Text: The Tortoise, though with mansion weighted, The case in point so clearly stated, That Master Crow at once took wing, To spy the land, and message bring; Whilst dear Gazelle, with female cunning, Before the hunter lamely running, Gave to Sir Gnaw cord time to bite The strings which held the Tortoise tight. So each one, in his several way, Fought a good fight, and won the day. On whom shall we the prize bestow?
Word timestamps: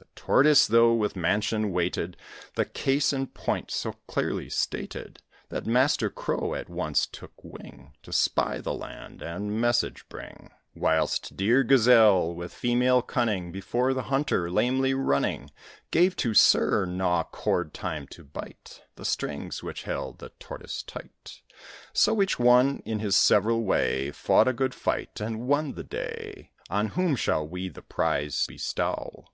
The 0.00 0.06
Tortoise, 0.16 0.66
though 0.66 0.92
with 0.92 1.14
mansion 1.14 1.70
weighted, 1.70 2.16
The 2.56 2.64
case 2.64 3.12
in 3.12 3.28
point 3.28 3.70
so 3.70 3.92
clearly 4.08 4.50
stated, 4.50 5.22
That 5.50 5.68
Master 5.68 6.10
Crow 6.10 6.54
at 6.56 6.68
once 6.68 7.06
took 7.06 7.30
wing, 7.44 7.92
To 8.02 8.12
spy 8.12 8.58
the 8.58 8.74
land, 8.74 9.22
and 9.22 9.60
message 9.60 10.04
bring; 10.08 10.50
Whilst 10.74 11.36
dear 11.36 11.62
Gazelle, 11.62 12.34
with 12.34 12.52
female 12.52 13.02
cunning, 13.02 13.52
Before 13.52 13.94
the 13.94 14.02
hunter 14.02 14.50
lamely 14.50 14.94
running, 14.94 15.48
Gave 15.92 16.16
to 16.16 16.34
Sir 16.34 16.84
Gnaw 16.84 17.22
cord 17.22 17.72
time 17.72 18.08
to 18.08 18.24
bite 18.24 18.82
The 18.96 19.04
strings 19.04 19.62
which 19.62 19.84
held 19.84 20.18
the 20.18 20.30
Tortoise 20.40 20.82
tight. 20.82 21.40
So 21.92 22.20
each 22.20 22.36
one, 22.36 22.82
in 22.84 22.98
his 22.98 23.14
several 23.14 23.62
way, 23.62 24.10
Fought 24.10 24.48
a 24.48 24.52
good 24.52 24.74
fight, 24.74 25.20
and 25.20 25.46
won 25.46 25.74
the 25.74 25.84
day. 25.84 26.50
On 26.68 26.88
whom 26.88 27.14
shall 27.14 27.46
we 27.46 27.68
the 27.68 27.82
prize 27.82 28.44
bestow? 28.48 29.26